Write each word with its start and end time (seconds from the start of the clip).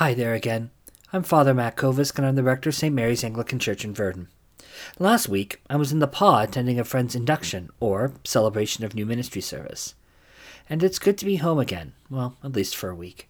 Hi 0.00 0.14
there 0.14 0.32
again. 0.32 0.70
I'm 1.12 1.22
Father 1.22 1.52
Matt 1.52 1.76
Kovisk, 1.76 2.16
and 2.16 2.26
I'm 2.26 2.34
the 2.34 2.42
rector 2.42 2.70
of 2.70 2.74
St. 2.74 2.94
Mary's 2.94 3.22
Anglican 3.22 3.58
Church 3.58 3.84
in 3.84 3.92
Virden. 3.92 4.28
Last 4.98 5.28
week, 5.28 5.60
I 5.68 5.76
was 5.76 5.92
in 5.92 5.98
the 5.98 6.08
PA 6.08 6.40
attending 6.40 6.80
a 6.80 6.84
friend's 6.84 7.14
induction, 7.14 7.68
or 7.80 8.14
celebration 8.24 8.82
of 8.82 8.94
new 8.94 9.04
ministry 9.04 9.42
service. 9.42 9.94
And 10.70 10.82
it's 10.82 10.98
good 10.98 11.18
to 11.18 11.26
be 11.26 11.36
home 11.36 11.58
again, 11.58 11.92
well, 12.08 12.34
at 12.42 12.54
least 12.54 12.76
for 12.76 12.88
a 12.88 12.94
week. 12.94 13.28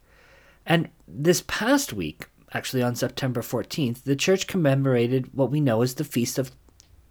And 0.65 0.91
this 1.09 1.43
past 1.49 1.93
week, 1.93 2.29
actually 2.53 2.85
on 2.85 2.95
September 2.95 3.41
14th, 3.41 4.05
the 4.05 4.15
church 4.15 4.47
commemorated 4.47 5.35
what 5.35 5.51
we 5.51 5.61
know 5.61 5.83
as 5.83 5.95
the 5.95 6.05
Feast 6.05 6.39
of 6.39 6.53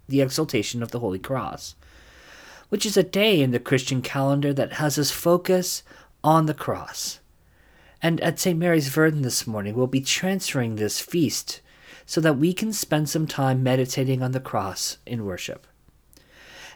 the 0.08 0.22
Exaltation 0.22 0.82
of 0.82 0.92
the 0.92 1.00
Holy 1.00 1.20
Cross, 1.20 1.76
which 2.70 2.86
is 2.86 2.96
a 2.96 3.04
day 3.04 3.42
in 3.42 3.52
the 3.52 3.60
Christian 3.60 4.02
calendar 4.02 4.54
that 4.54 4.72
has 4.80 4.98
us 4.98 5.12
focus 5.12 5.84
on 6.24 6.46
the 6.46 6.54
cross 6.54 7.20
and 8.02 8.22
at 8.22 8.40
St. 8.40 8.58
Mary's 8.58 8.90
Virden 8.90 9.24
this 9.24 9.46
morning, 9.46 9.76
we'll 9.76 9.88
be 9.88 10.02
transferring 10.02 10.76
this 10.76 11.00
feast 11.00 11.62
so 12.06 12.22
that 12.22 12.38
we 12.38 12.54
can 12.54 12.72
spend 12.74 13.10
some 13.10 13.28
time 13.28 13.62
meditating 13.62 14.24
on 14.24 14.32
the 14.32 14.40
cross 14.40 14.98
in 15.06 15.26
worship. 15.26 15.68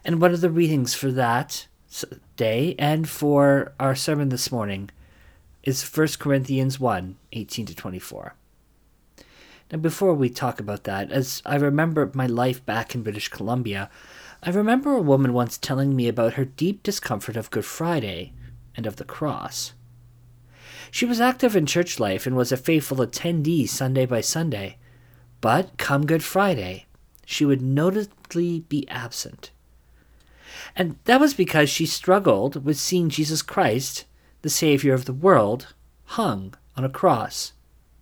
And 0.05 0.21
one 0.21 0.33
of 0.33 0.41
the 0.41 0.49
readings 0.49 0.93
for 0.93 1.11
that 1.11 1.67
day 2.35 2.75
and 2.77 3.07
for 3.07 3.73
our 3.79 3.95
sermon 3.95 4.29
this 4.29 4.51
morning 4.51 4.89
is 5.63 5.83
1 5.83 6.07
Corinthians 6.19 6.79
1 6.79 7.15
18 7.31 7.65
to 7.67 7.75
24. 7.75 8.35
Now, 9.71 9.77
before 9.79 10.13
we 10.13 10.29
talk 10.29 10.59
about 10.59 10.83
that, 10.83 11.11
as 11.11 11.41
I 11.45 11.55
remember 11.55 12.11
my 12.13 12.27
life 12.27 12.63
back 12.65 12.93
in 12.93 13.01
British 13.01 13.29
Columbia, 13.29 13.89
I 14.43 14.49
remember 14.49 14.91
a 14.91 15.01
woman 15.01 15.33
once 15.33 15.57
telling 15.57 15.95
me 15.95 16.07
about 16.07 16.33
her 16.33 16.45
deep 16.45 16.83
discomfort 16.83 17.37
of 17.37 17.49
Good 17.49 17.65
Friday 17.65 18.33
and 18.75 18.85
of 18.85 18.97
the 18.97 19.05
cross. 19.05 19.73
She 20.93 21.05
was 21.05 21.19
active 21.19 21.55
in 21.55 21.65
church 21.65 21.99
life 21.99 22.27
and 22.27 22.35
was 22.35 22.51
a 22.51 22.55
faithful 22.55 22.97
attendee 22.97 23.67
Sunday 23.67 24.05
by 24.05 24.21
Sunday. 24.21 24.77
But 25.41 25.75
come 25.77 26.05
Good 26.05 26.23
Friday, 26.23 26.85
she 27.25 27.45
would 27.45 27.63
notably 27.63 28.59
be 28.59 28.87
absent. 28.87 29.49
And 30.75 30.97
that 31.05 31.19
was 31.19 31.33
because 31.33 31.67
she 31.71 31.87
struggled 31.87 32.63
with 32.63 32.77
seeing 32.77 33.09
Jesus 33.09 33.41
Christ, 33.41 34.05
the 34.43 34.51
Savior 34.51 34.93
of 34.93 35.05
the 35.05 35.13
world, 35.13 35.73
hung 36.05 36.53
on 36.77 36.83
a 36.85 36.89
cross, 36.89 37.53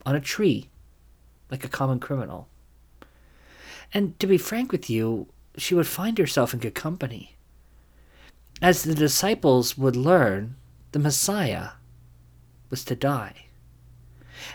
on 0.05 0.13
a 0.13 0.19
tree, 0.19 0.67
like 1.49 1.63
a 1.63 1.69
common 1.69 1.97
criminal. 1.97 2.49
And 3.93 4.19
to 4.19 4.27
be 4.27 4.37
frank 4.37 4.73
with 4.73 4.89
you, 4.89 5.27
she 5.55 5.73
would 5.73 5.87
find 5.87 6.17
herself 6.17 6.53
in 6.53 6.59
good 6.59 6.75
company. 6.75 7.37
As 8.61 8.83
the 8.83 8.93
disciples 8.93 9.77
would 9.77 9.95
learn, 9.95 10.57
the 10.91 10.99
Messiah 10.99 11.69
was 12.71 12.83
to 12.85 12.95
die. 12.95 13.45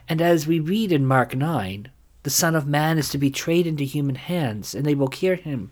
And 0.09 0.20
as 0.20 0.47
we 0.47 0.59
read 0.59 0.91
in 0.91 1.06
Mark 1.06 1.36
9, 1.36 1.91
the 2.25 2.31
Son 2.31 2.56
of 2.56 2.67
Man 2.67 2.98
is 2.98 3.08
to 3.11 3.19
be 3.19 3.28
betrayed 3.28 3.69
into 3.69 3.84
human 3.84 4.17
hands, 4.17 4.75
and 4.75 4.84
they 4.84 4.97
will 4.97 5.06
kill 5.06 5.36
him. 5.36 5.70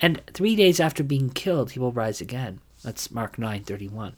And 0.00 0.22
three 0.32 0.54
days 0.54 0.78
after 0.78 1.02
being 1.02 1.30
killed, 1.30 1.72
he 1.72 1.80
will 1.80 1.90
rise 1.90 2.20
again. 2.20 2.60
That's 2.84 3.10
Mark 3.10 3.36
9:31. 3.36 4.14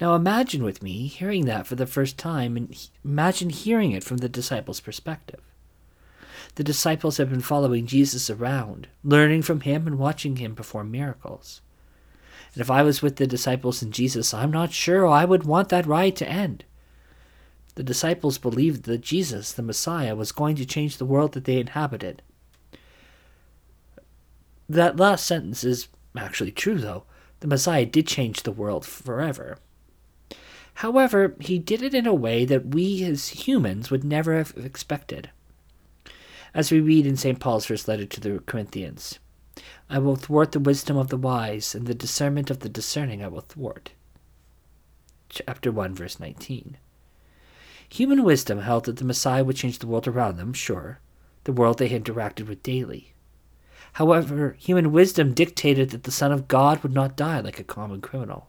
Now 0.00 0.14
imagine 0.14 0.64
with 0.64 0.82
me 0.82 1.06
hearing 1.06 1.46
that 1.46 1.66
for 1.66 1.76
the 1.76 1.86
first 1.86 2.18
time, 2.18 2.56
and 2.56 2.88
imagine 3.04 3.50
hearing 3.50 3.92
it 3.92 4.04
from 4.04 4.18
the 4.18 4.28
disciples' 4.28 4.80
perspective. 4.80 5.40
The 6.56 6.64
disciples 6.64 7.16
have 7.16 7.30
been 7.30 7.40
following 7.40 7.86
Jesus 7.86 8.28
around, 8.28 8.88
learning 9.02 9.42
from 9.42 9.60
him 9.60 9.86
and 9.86 9.98
watching 9.98 10.36
him 10.36 10.54
perform 10.54 10.90
miracles. 10.90 11.60
And 12.54 12.60
if 12.60 12.70
I 12.70 12.82
was 12.82 13.02
with 13.02 13.16
the 13.16 13.26
disciples 13.26 13.82
and 13.82 13.92
Jesus, 13.92 14.32
I'm 14.32 14.50
not 14.50 14.72
sure 14.72 15.06
I 15.06 15.24
would 15.24 15.44
want 15.44 15.68
that 15.70 15.86
ride 15.86 16.16
to 16.16 16.28
end. 16.28 16.64
The 17.74 17.82
disciples 17.82 18.38
believed 18.38 18.84
that 18.84 19.00
Jesus, 19.00 19.52
the 19.52 19.62
Messiah, 19.62 20.14
was 20.14 20.30
going 20.30 20.54
to 20.56 20.66
change 20.66 20.96
the 20.96 21.04
world 21.04 21.32
that 21.32 21.44
they 21.44 21.58
inhabited. 21.58 22.22
That 24.68 24.96
last 24.96 25.26
sentence 25.26 25.64
is 25.64 25.88
actually 26.16 26.52
true, 26.52 26.78
though. 26.78 27.04
The 27.40 27.48
Messiah 27.48 27.84
did 27.84 28.06
change 28.06 28.42
the 28.42 28.52
world 28.52 28.86
forever. 28.86 29.58
However, 30.74 31.36
he 31.40 31.58
did 31.58 31.82
it 31.82 31.94
in 31.94 32.06
a 32.06 32.14
way 32.14 32.44
that 32.44 32.66
we 32.66 33.04
as 33.04 33.28
humans 33.28 33.90
would 33.90 34.04
never 34.04 34.36
have 34.36 34.54
expected. 34.56 35.30
As 36.54 36.70
we 36.70 36.80
read 36.80 37.06
in 37.06 37.16
St. 37.16 37.40
Paul's 37.40 37.66
first 37.66 37.88
letter 37.88 38.06
to 38.06 38.20
the 38.20 38.38
Corinthians, 38.46 39.18
I 39.88 39.98
will 39.98 40.16
thwart 40.16 40.52
the 40.52 40.60
wisdom 40.60 40.96
of 40.96 41.08
the 41.08 41.16
wise, 41.16 41.74
and 41.74 41.86
the 41.86 41.94
discernment 41.94 42.50
of 42.50 42.60
the 42.60 42.68
discerning 42.68 43.22
I 43.22 43.28
will 43.28 43.40
thwart. 43.40 43.92
Chapter 45.28 45.70
1, 45.70 45.94
verse 45.94 46.18
19. 46.18 46.76
Human 47.88 48.24
wisdom 48.24 48.60
held 48.60 48.84
that 48.84 48.96
the 48.96 49.04
Messiah 49.04 49.44
would 49.44 49.56
change 49.56 49.78
the 49.78 49.86
world 49.86 50.08
around 50.08 50.36
them, 50.36 50.52
sure, 50.52 51.00
the 51.44 51.52
world 51.52 51.78
they 51.78 51.88
interacted 51.88 52.48
with 52.48 52.62
daily. 52.62 53.14
However, 53.94 54.56
human 54.58 54.90
wisdom 54.90 55.34
dictated 55.34 55.90
that 55.90 56.02
the 56.02 56.10
Son 56.10 56.32
of 56.32 56.48
God 56.48 56.82
would 56.82 56.92
not 56.92 57.16
die 57.16 57.40
like 57.40 57.60
a 57.60 57.64
common 57.64 58.00
criminal. 58.00 58.48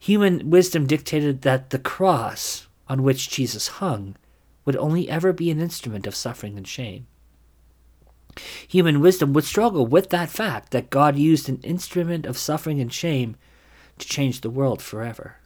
Human 0.00 0.50
wisdom 0.50 0.86
dictated 0.86 1.42
that 1.42 1.70
the 1.70 1.78
cross 1.78 2.66
on 2.88 3.04
which 3.04 3.30
Jesus 3.30 3.68
hung 3.78 4.16
would 4.64 4.76
only 4.76 5.08
ever 5.08 5.32
be 5.32 5.50
an 5.50 5.60
instrument 5.60 6.08
of 6.08 6.16
suffering 6.16 6.56
and 6.56 6.66
shame. 6.66 7.06
Human 8.68 9.00
wisdom 9.00 9.32
would 9.32 9.44
struggle 9.44 9.86
with 9.86 10.10
that 10.10 10.30
fact 10.30 10.70
that 10.70 10.90
God 10.90 11.16
used 11.16 11.48
an 11.48 11.60
instrument 11.62 12.26
of 12.26 12.38
suffering 12.38 12.80
and 12.80 12.92
shame 12.92 13.36
to 13.98 14.08
change 14.08 14.40
the 14.40 14.50
world 14.50 14.80
forever. 14.80 15.36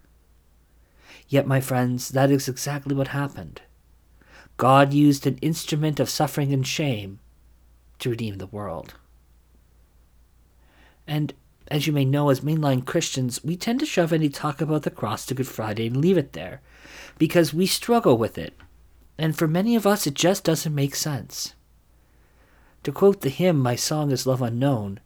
Yet, 1.29 1.47
my 1.47 1.61
friends, 1.61 2.11
that 2.11 2.31
is 2.31 2.49
exactly 2.49 2.95
what 2.95 3.09
happened. 3.09 3.63
God 4.57 4.93
used 4.93 5.27
an 5.27 5.39
instrument 5.39 5.99
of 6.01 6.09
suffering 6.09 6.53
and 6.53 6.67
shame 6.67 7.19
to 7.99 8.11
redeem 8.11 8.39
the 8.39 8.47
world. 8.47 8.95
And 11.07 11.35
as 11.69 11.87
you 11.87 11.93
may 11.93 12.05
know, 12.05 12.31
as 12.31 12.41
mainline 12.41 12.85
Christians, 12.85 13.43
we 13.43 13.57
tend 13.57 13.81
to 13.81 13.87
shove 13.87 14.13
any 14.13 14.29
talk 14.29 14.61
about 14.61 14.83
the 14.83 14.91
cross 14.91 15.27
to 15.27 15.35
Good 15.35 15.49
Friday 15.49 15.89
and 15.89 15.97
leave 15.97 16.17
it 16.17 16.33
there 16.33 16.61
because 17.19 17.53
we 17.53 17.67
struggle 17.67 18.17
with 18.17 18.39
it. 18.39 18.55
And 19.19 19.37
for 19.37 19.49
many 19.49 19.75
of 19.75 19.87
us, 19.87 20.07
it 20.07 20.15
just 20.15 20.45
doesn't 20.45 20.75
make 20.75 20.95
sense. 20.95 21.55
To 22.87 22.93
quote 22.93 23.23
the 23.23 23.31
hymn, 23.31 23.59
My 23.59 23.75
Song 23.75 24.13
is 24.13 24.29
Love 24.29 24.41
Unknown, 24.41 25.01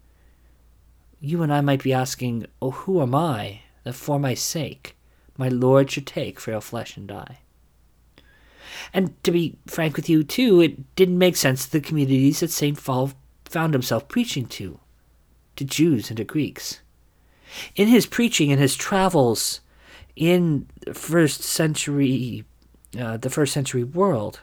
you 1.19 1.43
and 1.43 1.51
I 1.51 1.63
might 1.63 1.83
be 1.83 1.95
asking, 1.95 2.45
Oh, 2.61 2.73
who 2.73 3.01
am 3.01 3.15
I 3.15 3.63
that 3.85 3.95
for 3.95 4.21
my 4.21 4.35
sake 4.35 4.99
my 5.39 5.49
Lord 5.49 5.91
should 5.91 6.07
take 6.07 6.39
frail 6.39 6.61
flesh 6.61 6.99
and 6.99 7.09
die? 7.09 7.39
And 8.93 9.15
to 9.25 9.31
be 9.31 9.57
frank 9.67 9.97
with 9.97 10.11
you, 10.11 10.23
too, 10.25 10.61
it 10.61 10.95
didn't 10.95 11.17
make 11.17 11.37
sense 11.37 11.65
to 11.65 11.73
the 11.73 11.81
communities 11.81 12.41
that 12.41 12.51
St. 12.51 12.85
Paul 12.85 13.13
found 13.47 13.73
himself 13.73 14.09
preaching 14.09 14.45
to, 14.49 14.79
to 15.57 15.65
Jews 15.65 16.11
and 16.11 16.19
to 16.19 16.25
Greeks. 16.25 16.83
In 17.77 17.89
his 17.89 18.05
preaching 18.05 18.53
and 18.53 18.61
his 18.61 18.77
travels 18.77 19.61
in 20.17 20.67
the 20.85 20.93
first 20.93 21.45
century, 21.45 22.45
uh, 23.01 23.17
the 23.17 23.31
first 23.31 23.55
century 23.55 23.85
world, 23.85 24.41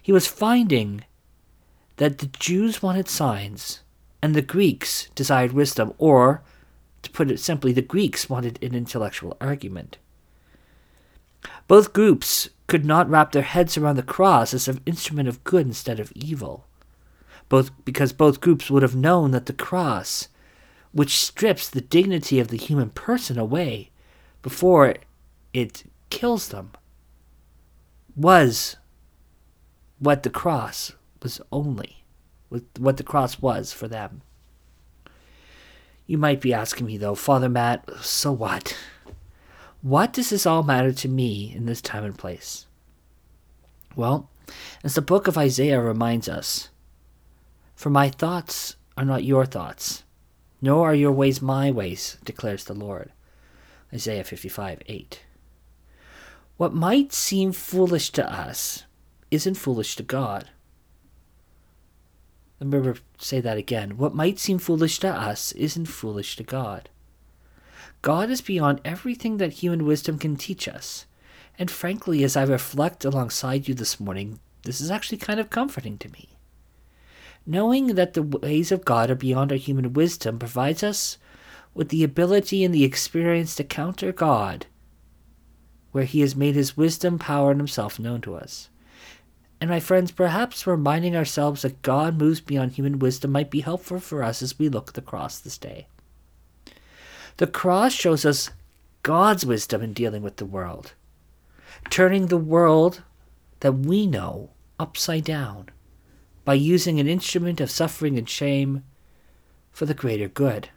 he 0.00 0.12
was 0.12 0.28
finding 0.28 1.02
that 2.02 2.18
the 2.18 2.26
Jews 2.26 2.82
wanted 2.82 3.08
signs 3.08 3.78
and 4.20 4.34
the 4.34 4.42
Greeks 4.42 5.08
desired 5.14 5.52
wisdom, 5.52 5.94
or, 5.98 6.42
to 7.02 7.10
put 7.10 7.30
it 7.30 7.38
simply, 7.38 7.72
the 7.72 7.80
Greeks 7.80 8.28
wanted 8.28 8.60
an 8.60 8.74
intellectual 8.74 9.36
argument. 9.40 9.98
Both 11.68 11.92
groups 11.92 12.48
could 12.66 12.84
not 12.84 13.08
wrap 13.08 13.30
their 13.30 13.42
heads 13.42 13.78
around 13.78 13.94
the 13.94 14.02
cross 14.02 14.52
as 14.52 14.66
an 14.66 14.80
instrument 14.84 15.28
of 15.28 15.44
good 15.44 15.64
instead 15.64 16.00
of 16.00 16.10
evil, 16.16 16.66
both 17.48 17.70
because 17.84 18.12
both 18.12 18.40
groups 18.40 18.68
would 18.68 18.82
have 18.82 18.96
known 18.96 19.30
that 19.30 19.46
the 19.46 19.52
cross, 19.52 20.26
which 20.90 21.16
strips 21.16 21.70
the 21.70 21.80
dignity 21.80 22.40
of 22.40 22.48
the 22.48 22.56
human 22.56 22.90
person 22.90 23.38
away 23.38 23.90
before 24.42 24.96
it 25.52 25.84
kills 26.10 26.48
them, 26.48 26.72
was 28.16 28.76
what 30.00 30.24
the 30.24 30.30
cross 30.30 30.94
was 31.22 31.40
only 31.50 32.04
what 32.78 32.96
the 32.96 33.02
cross 33.02 33.40
was 33.40 33.72
for 33.72 33.88
them. 33.88 34.22
You 36.06 36.18
might 36.18 36.40
be 36.40 36.52
asking 36.52 36.86
me, 36.86 36.98
though, 36.98 37.14
Father 37.14 37.48
Matt, 37.48 37.88
so 38.00 38.32
what? 38.32 38.76
What 39.80 40.12
does 40.12 40.30
this 40.30 40.46
all 40.46 40.62
matter 40.62 40.92
to 40.92 41.08
me 41.08 41.52
in 41.54 41.66
this 41.66 41.80
time 41.80 42.04
and 42.04 42.18
place? 42.18 42.66
Well, 43.96 44.28
as 44.84 44.94
the 44.94 45.02
book 45.02 45.26
of 45.26 45.38
Isaiah 45.38 45.80
reminds 45.80 46.28
us, 46.28 46.68
For 47.74 47.90
my 47.90 48.08
thoughts 48.08 48.76
are 48.96 49.04
not 49.04 49.24
your 49.24 49.46
thoughts, 49.46 50.04
nor 50.60 50.90
are 50.90 50.94
your 50.94 51.12
ways 51.12 51.40
my 51.40 51.70
ways, 51.70 52.18
declares 52.24 52.64
the 52.64 52.74
Lord. 52.74 53.12
Isaiah 53.92 54.24
55 54.24 54.82
8. 54.86 55.22
What 56.56 56.74
might 56.74 57.12
seem 57.12 57.52
foolish 57.52 58.10
to 58.10 58.30
us 58.30 58.84
isn't 59.30 59.54
foolish 59.54 59.96
to 59.96 60.02
God. 60.02 60.50
Remember, 62.62 62.96
say 63.18 63.40
that 63.40 63.56
again. 63.58 63.96
What 63.96 64.14
might 64.14 64.38
seem 64.38 64.58
foolish 64.58 65.00
to 65.00 65.08
us 65.08 65.50
isn't 65.52 65.86
foolish 65.86 66.36
to 66.36 66.44
God. 66.44 66.90
God 68.02 68.30
is 68.30 68.40
beyond 68.40 68.80
everything 68.84 69.38
that 69.38 69.54
human 69.54 69.84
wisdom 69.84 70.18
can 70.18 70.36
teach 70.36 70.68
us, 70.68 71.06
And 71.58 71.70
frankly, 71.70 72.24
as 72.24 72.36
I 72.36 72.44
reflect 72.44 73.04
alongside 73.04 73.68
you 73.68 73.74
this 73.74 74.00
morning, 74.00 74.38
this 74.62 74.80
is 74.80 74.90
actually 74.90 75.18
kind 75.18 75.38
of 75.38 75.50
comforting 75.50 75.98
to 75.98 76.08
me. 76.10 76.30
Knowing 77.44 77.88
that 77.88 78.14
the 78.14 78.22
ways 78.22 78.72
of 78.72 78.84
God 78.84 79.10
are 79.10 79.16
beyond 79.16 79.52
our 79.52 79.58
human 79.58 79.92
wisdom 79.92 80.38
provides 80.38 80.82
us 80.82 81.18
with 81.74 81.88
the 81.88 82.04
ability 82.04 82.64
and 82.64 82.74
the 82.74 82.84
experience 82.84 83.54
to 83.56 83.64
counter 83.64 84.12
God 84.12 84.66
where 85.92 86.04
He 86.04 86.20
has 86.20 86.34
made 86.34 86.54
His 86.54 86.76
wisdom, 86.76 87.18
power, 87.18 87.50
and 87.50 87.60
Himself 87.60 87.98
known 87.98 88.20
to 88.22 88.34
us. 88.34 88.70
And 89.62 89.70
my 89.70 89.78
friends, 89.78 90.10
perhaps 90.10 90.66
reminding 90.66 91.14
ourselves 91.14 91.62
that 91.62 91.82
God 91.82 92.18
moves 92.18 92.40
beyond 92.40 92.72
human 92.72 92.98
wisdom 92.98 93.30
might 93.30 93.48
be 93.48 93.60
helpful 93.60 94.00
for 94.00 94.20
us 94.24 94.42
as 94.42 94.58
we 94.58 94.68
look 94.68 94.88
at 94.88 94.94
the 94.94 95.00
cross 95.00 95.38
this 95.38 95.56
day. 95.56 95.86
The 97.36 97.46
cross 97.46 97.92
shows 97.92 98.24
us 98.24 98.50
God's 99.04 99.46
wisdom 99.46 99.80
in 99.80 99.92
dealing 99.92 100.20
with 100.24 100.38
the 100.38 100.44
world, 100.44 100.94
turning 101.90 102.26
the 102.26 102.36
world 102.36 103.04
that 103.60 103.70
we 103.74 104.04
know 104.04 104.50
upside 104.80 105.22
down 105.22 105.68
by 106.44 106.54
using 106.54 106.98
an 106.98 107.06
instrument 107.06 107.60
of 107.60 107.70
suffering 107.70 108.18
and 108.18 108.28
shame 108.28 108.82
for 109.70 109.86
the 109.86 109.94
greater 109.94 110.26
good. 110.26 110.70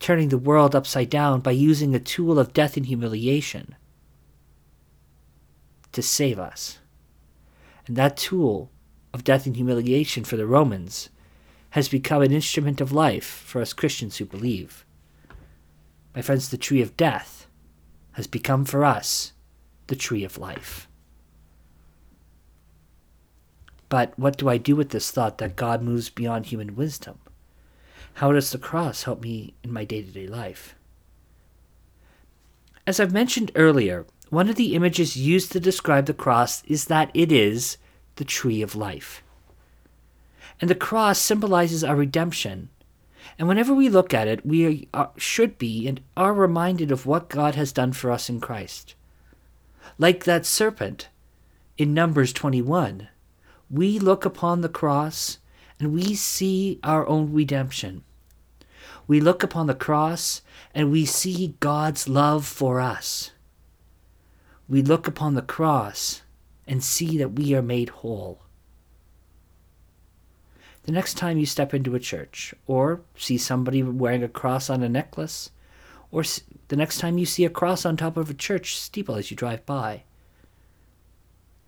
Turning 0.00 0.28
the 0.28 0.36
world 0.36 0.76
upside 0.76 1.08
down 1.08 1.40
by 1.40 1.52
using 1.52 1.94
a 1.94 1.98
tool 1.98 2.38
of 2.38 2.52
death 2.52 2.76
and 2.76 2.84
humiliation 2.84 3.74
to 5.94 6.02
save 6.02 6.38
us. 6.38 6.78
And 7.86 7.96
that 7.96 8.16
tool 8.16 8.70
of 9.12 9.24
death 9.24 9.46
and 9.46 9.56
humiliation 9.56 10.24
for 10.24 10.36
the 10.36 10.46
Romans 10.46 11.08
has 11.70 11.88
become 11.88 12.22
an 12.22 12.32
instrument 12.32 12.80
of 12.80 12.92
life 12.92 13.24
for 13.24 13.60
us 13.60 13.72
Christians 13.72 14.18
who 14.18 14.24
believe. 14.24 14.84
My 16.14 16.22
friends, 16.22 16.48
the 16.48 16.56
tree 16.56 16.80
of 16.80 16.96
death 16.96 17.48
has 18.12 18.26
become 18.26 18.64
for 18.64 18.84
us 18.84 19.32
the 19.88 19.96
tree 19.96 20.24
of 20.24 20.38
life. 20.38 20.88
But 23.88 24.16
what 24.18 24.36
do 24.36 24.48
I 24.48 24.56
do 24.56 24.76
with 24.76 24.90
this 24.90 25.10
thought 25.10 25.38
that 25.38 25.56
God 25.56 25.82
moves 25.82 26.10
beyond 26.10 26.46
human 26.46 26.74
wisdom? 26.74 27.18
How 28.14 28.32
does 28.32 28.50
the 28.50 28.58
cross 28.58 29.02
help 29.02 29.22
me 29.22 29.54
in 29.62 29.72
my 29.72 29.84
day 29.84 30.02
to 30.02 30.10
day 30.10 30.26
life? 30.26 30.76
As 32.86 33.00
I've 33.00 33.12
mentioned 33.12 33.50
earlier, 33.54 34.06
one 34.30 34.48
of 34.48 34.56
the 34.56 34.74
images 34.74 35.16
used 35.16 35.52
to 35.52 35.60
describe 35.60 36.06
the 36.06 36.14
cross 36.14 36.64
is 36.64 36.86
that 36.86 37.10
it 37.14 37.30
is 37.30 37.76
the 38.16 38.24
tree 38.24 38.62
of 38.62 38.74
life. 38.74 39.22
And 40.60 40.70
the 40.70 40.74
cross 40.74 41.18
symbolizes 41.18 41.84
our 41.84 41.96
redemption. 41.96 42.70
And 43.38 43.48
whenever 43.48 43.74
we 43.74 43.88
look 43.88 44.14
at 44.14 44.28
it, 44.28 44.44
we 44.46 44.88
are, 44.94 45.10
should 45.16 45.58
be 45.58 45.86
and 45.88 46.00
are 46.16 46.32
reminded 46.32 46.90
of 46.90 47.06
what 47.06 47.28
God 47.28 47.54
has 47.54 47.72
done 47.72 47.92
for 47.92 48.10
us 48.10 48.28
in 48.28 48.40
Christ. 48.40 48.94
Like 49.98 50.24
that 50.24 50.46
serpent 50.46 51.08
in 51.76 51.92
Numbers 51.92 52.32
21, 52.32 53.08
we 53.70 53.98
look 53.98 54.24
upon 54.24 54.60
the 54.60 54.68
cross 54.68 55.38
and 55.78 55.92
we 55.92 56.14
see 56.14 56.78
our 56.82 57.06
own 57.08 57.32
redemption. 57.32 58.04
We 59.06 59.20
look 59.20 59.42
upon 59.42 59.66
the 59.66 59.74
cross 59.74 60.42
and 60.74 60.90
we 60.90 61.04
see 61.04 61.56
God's 61.60 62.08
love 62.08 62.46
for 62.46 62.80
us 62.80 63.32
we 64.68 64.82
look 64.82 65.06
upon 65.06 65.34
the 65.34 65.42
cross 65.42 66.22
and 66.66 66.82
see 66.82 67.18
that 67.18 67.32
we 67.32 67.54
are 67.54 67.62
made 67.62 67.90
whole. 67.90 68.40
The 70.84 70.92
next 70.92 71.14
time 71.14 71.38
you 71.38 71.46
step 71.46 71.72
into 71.72 71.94
a 71.94 72.00
church, 72.00 72.54
or 72.66 73.00
see 73.16 73.38
somebody 73.38 73.82
wearing 73.82 74.22
a 74.22 74.28
cross 74.28 74.68
on 74.68 74.82
a 74.82 74.88
necklace, 74.88 75.50
or 76.10 76.24
the 76.68 76.76
next 76.76 76.98
time 76.98 77.18
you 77.18 77.26
see 77.26 77.44
a 77.44 77.50
cross 77.50 77.86
on 77.86 77.96
top 77.96 78.16
of 78.16 78.28
a 78.30 78.34
church 78.34 78.76
steeple 78.76 79.16
as 79.16 79.30
you 79.30 79.36
drive 79.36 79.64
by, 79.64 80.02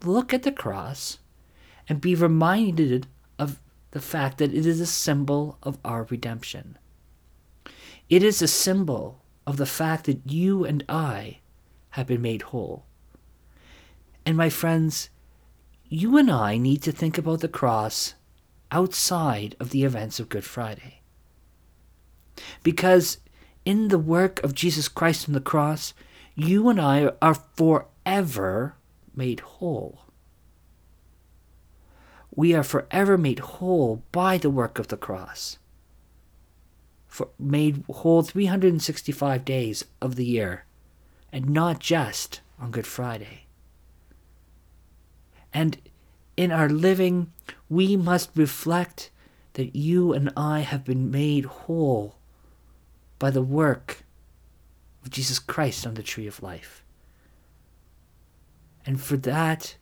look 0.04 0.34
at 0.34 0.42
the 0.42 0.52
cross 0.52 1.18
and 1.88 2.00
be 2.00 2.14
reminded 2.14 3.06
of 3.38 3.58
the 3.92 4.00
fact 4.00 4.38
that 4.38 4.52
it 4.52 4.66
is 4.66 4.80
a 4.80 4.86
symbol 4.86 5.58
of 5.62 5.78
our 5.84 6.04
redemption. 6.04 6.76
It 8.10 8.22
is 8.22 8.42
a 8.42 8.48
symbol 8.48 9.22
of 9.46 9.56
the 9.56 9.66
fact 9.66 10.04
that 10.04 10.20
you 10.26 10.64
and 10.64 10.84
I 10.88 11.38
have 11.96 12.06
been 12.06 12.20
made 12.20 12.42
whole. 12.42 12.84
And 14.26 14.36
my 14.36 14.50
friends, 14.50 15.08
you 15.88 16.18
and 16.18 16.30
I 16.30 16.58
need 16.58 16.82
to 16.82 16.92
think 16.92 17.16
about 17.16 17.40
the 17.40 17.48
cross 17.48 18.12
outside 18.70 19.56
of 19.58 19.70
the 19.70 19.82
events 19.82 20.20
of 20.20 20.28
Good 20.28 20.44
Friday. 20.44 21.00
Because 22.62 23.16
in 23.64 23.88
the 23.88 23.98
work 23.98 24.42
of 24.44 24.54
Jesus 24.54 24.88
Christ 24.88 25.26
on 25.26 25.32
the 25.32 25.40
cross, 25.40 25.94
you 26.34 26.68
and 26.68 26.78
I 26.78 27.12
are 27.22 27.34
forever 27.34 28.76
made 29.14 29.40
whole. 29.40 30.02
We 32.34 32.52
are 32.52 32.62
forever 32.62 33.16
made 33.16 33.38
whole 33.38 34.02
by 34.12 34.36
the 34.36 34.50
work 34.50 34.78
of 34.78 34.88
the 34.88 34.98
cross. 34.98 35.58
For 37.06 37.28
made 37.38 37.84
whole 37.88 38.22
365 38.22 39.46
days 39.46 39.86
of 40.02 40.16
the 40.16 40.26
year, 40.26 40.65
and 41.32 41.50
not 41.50 41.80
just 41.80 42.40
on 42.58 42.70
Good 42.70 42.86
Friday. 42.86 43.46
And 45.52 45.78
in 46.36 46.52
our 46.52 46.68
living, 46.68 47.32
we 47.68 47.96
must 47.96 48.30
reflect 48.34 49.10
that 49.54 49.74
you 49.74 50.12
and 50.12 50.30
I 50.36 50.60
have 50.60 50.84
been 50.84 51.10
made 51.10 51.46
whole 51.46 52.16
by 53.18 53.30
the 53.30 53.42
work 53.42 54.04
of 55.02 55.10
Jesus 55.10 55.38
Christ 55.38 55.86
on 55.86 55.94
the 55.94 56.02
tree 56.02 56.26
of 56.26 56.42
life. 56.42 56.84
And 58.84 59.00
for 59.00 59.16
that, 59.16 59.76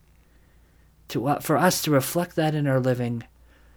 to, 1.08 1.26
uh, 1.26 1.40
for 1.40 1.56
us 1.56 1.82
to 1.82 1.90
reflect 1.90 2.36
that 2.36 2.54
in 2.54 2.66
our 2.66 2.80
living, 2.80 3.24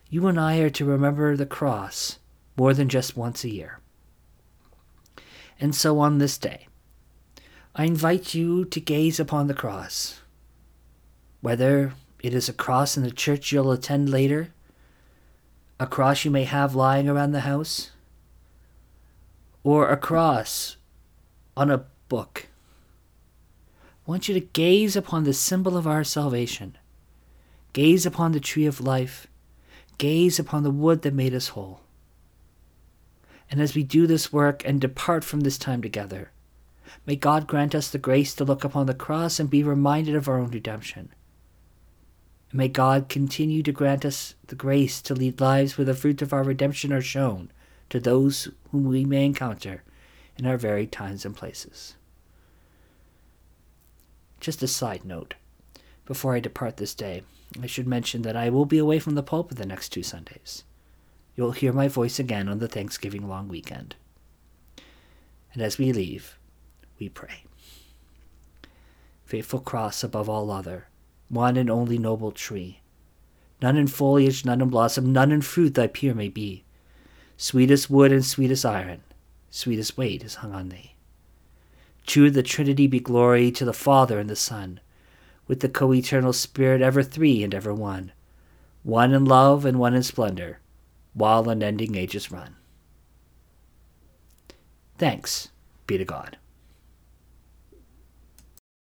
you 0.09 0.27
and 0.27 0.39
I 0.39 0.59
are 0.59 0.69
to 0.69 0.85
remember 0.85 1.35
the 1.35 1.45
cross 1.45 2.19
more 2.55 2.73
than 2.73 2.89
just 2.89 3.17
once 3.17 3.43
a 3.43 3.49
year. 3.49 3.79
And 5.59 5.75
so 5.75 5.99
on 5.99 6.19
this 6.19 6.37
day, 6.37 6.67
I 7.77 7.85
invite 7.85 8.33
you 8.33 8.65
to 8.65 8.79
gaze 8.79 9.19
upon 9.19 9.47
the 9.47 9.53
cross 9.53 10.19
whether 11.41 11.93
it 12.21 12.33
is 12.33 12.49
a 12.49 12.53
cross 12.53 12.97
in 12.97 13.03
the 13.03 13.11
church 13.11 13.51
you'll 13.51 13.71
attend 13.71 14.09
later, 14.09 14.49
a 15.79 15.87
cross 15.87 16.25
you 16.25 16.31
may 16.31 16.43
have 16.43 16.75
lying 16.75 17.07
around 17.07 17.31
the 17.31 17.41
house, 17.41 17.91
or 19.63 19.89
a 19.89 19.97
cross 19.97 20.77
on 21.55 21.69
a 21.69 21.85
book. 22.09 22.47
I 24.05 24.11
want 24.11 24.27
you 24.27 24.33
to 24.33 24.39
gaze 24.39 24.95
upon 24.95 25.23
the 25.23 25.33
symbol 25.33 25.77
of 25.77 25.85
our 25.85 26.03
salvation. 26.03 26.77
Gaze 27.73 28.05
upon 28.05 28.31
the 28.31 28.39
tree 28.39 28.65
of 28.65 28.81
life. 28.81 29.27
Gaze 29.97 30.39
upon 30.39 30.63
the 30.63 30.71
wood 30.71 31.01
that 31.03 31.13
made 31.13 31.33
us 31.33 31.49
whole. 31.49 31.81
And 33.51 33.61
as 33.61 33.75
we 33.75 33.83
do 33.83 34.07
this 34.07 34.33
work 34.33 34.63
and 34.65 34.81
depart 34.81 35.23
from 35.23 35.41
this 35.41 35.57
time 35.57 35.81
together, 35.81 36.31
may 37.05 37.15
God 37.15 37.47
grant 37.47 37.75
us 37.75 37.89
the 37.89 37.97
grace 37.97 38.33
to 38.35 38.45
look 38.45 38.63
upon 38.63 38.85
the 38.85 38.93
cross 38.93 39.39
and 39.39 39.49
be 39.49 39.63
reminded 39.63 40.15
of 40.15 40.27
our 40.27 40.39
own 40.39 40.51
redemption 40.51 41.09
and 42.49 42.57
may 42.57 42.67
God 42.67 43.09
continue 43.09 43.61
to 43.63 43.71
grant 43.71 44.05
us 44.05 44.35
the 44.47 44.55
grace 44.55 45.01
to 45.03 45.13
lead 45.13 45.41
lives 45.41 45.77
where 45.77 45.85
the 45.85 45.93
fruits 45.93 46.21
of 46.21 46.33
our 46.33 46.43
redemption 46.43 46.93
are 46.93 47.01
shown 47.01 47.51
to 47.89 47.99
those 47.99 48.49
whom 48.71 48.85
we 48.85 49.05
may 49.05 49.25
encounter 49.25 49.83
in 50.37 50.45
our 50.45 50.57
varied 50.57 50.91
times 50.91 51.25
and 51.25 51.35
places. 51.35 51.95
Just 54.39 54.63
a 54.63 54.67
side 54.67 55.03
note 55.03 55.35
before 56.05 56.35
I 56.35 56.39
depart 56.39 56.77
this 56.77 56.93
day, 56.93 57.23
I 57.61 57.65
should 57.65 57.87
mention 57.87 58.21
that 58.21 58.35
I 58.35 58.49
will 58.49 58.65
be 58.65 58.77
away 58.77 58.99
from 58.99 59.15
the 59.15 59.23
pulpit 59.23 59.57
the 59.57 59.65
next 59.65 59.89
two 59.89 60.03
Sundays. 60.03 60.63
You'll 61.35 61.51
hear 61.51 61.73
my 61.73 61.87
voice 61.87 62.17
again 62.19 62.47
on 62.47 62.59
the 62.59 62.67
Thanksgiving 62.67 63.27
long 63.27 63.47
weekend. 63.47 63.95
And 65.53 65.61
as 65.61 65.77
we 65.77 65.91
leave, 65.91 66.36
we 66.99 67.09
pray. 67.09 67.43
Faithful 69.25 69.59
cross 69.59 70.03
above 70.03 70.29
all 70.29 70.51
other, 70.51 70.87
one 71.29 71.57
and 71.57 71.69
only 71.69 71.97
noble 71.97 72.31
tree. 72.31 72.81
None 73.61 73.75
in 73.75 73.87
foliage, 73.87 74.45
none 74.45 74.61
in 74.61 74.69
blossom, 74.69 75.11
none 75.11 75.31
in 75.31 75.41
fruit 75.41 75.73
thy 75.73 75.87
peer 75.87 76.13
may 76.13 76.29
be. 76.29 76.63
Sweetest 77.37 77.89
wood 77.89 78.11
and 78.11 78.25
sweetest 78.25 78.65
iron, 78.65 79.01
sweetest 79.49 79.97
weight 79.97 80.23
is 80.23 80.35
hung 80.35 80.53
on 80.53 80.69
thee. 80.69 80.95
To 82.07 82.31
the 82.31 82.43
Trinity 82.43 82.87
be 82.87 82.99
glory, 82.99 83.51
to 83.51 83.65
the 83.65 83.73
Father 83.73 84.19
and 84.19 84.29
the 84.29 84.35
Son, 84.35 84.79
with 85.47 85.59
the 85.59 85.69
co 85.69 85.93
eternal 85.93 86.33
Spirit, 86.33 86.81
ever 86.81 87.03
three 87.03 87.43
and 87.43 87.53
ever 87.53 87.73
one, 87.73 88.11
one 88.83 89.13
in 89.13 89.25
love 89.25 89.65
and 89.65 89.79
one 89.79 89.93
in 89.93 90.03
splendor, 90.03 90.59
while 91.13 91.49
unending 91.49 91.95
ages 91.95 92.31
run. 92.31 92.55
Thanks 94.97 95.49
be 95.85 95.97
to 95.97 96.05
God. 96.05 96.37